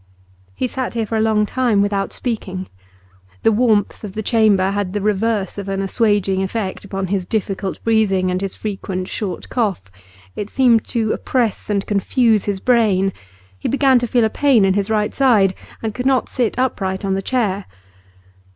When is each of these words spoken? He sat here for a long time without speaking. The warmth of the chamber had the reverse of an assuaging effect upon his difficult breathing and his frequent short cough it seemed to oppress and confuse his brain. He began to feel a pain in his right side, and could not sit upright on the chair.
He 0.55 0.65
sat 0.67 0.95
here 0.95 1.05
for 1.05 1.15
a 1.15 1.21
long 1.21 1.45
time 1.45 1.79
without 1.83 2.11
speaking. 2.11 2.67
The 3.43 3.51
warmth 3.51 4.03
of 4.03 4.13
the 4.13 4.23
chamber 4.23 4.71
had 4.71 4.93
the 4.93 4.99
reverse 4.99 5.59
of 5.59 5.69
an 5.69 5.79
assuaging 5.83 6.41
effect 6.41 6.83
upon 6.83 7.05
his 7.13 7.23
difficult 7.23 7.83
breathing 7.83 8.31
and 8.31 8.41
his 8.41 8.55
frequent 8.55 9.07
short 9.09 9.49
cough 9.49 9.91
it 10.35 10.49
seemed 10.49 10.85
to 10.85 11.11
oppress 11.13 11.69
and 11.69 11.85
confuse 11.85 12.45
his 12.45 12.59
brain. 12.59 13.13
He 13.59 13.69
began 13.69 13.99
to 13.99 14.07
feel 14.07 14.23
a 14.25 14.29
pain 14.31 14.65
in 14.65 14.73
his 14.73 14.89
right 14.89 15.13
side, 15.13 15.53
and 15.83 15.93
could 15.93 16.07
not 16.07 16.29
sit 16.29 16.57
upright 16.57 17.05
on 17.05 17.13
the 17.13 17.21
chair. 17.21 17.65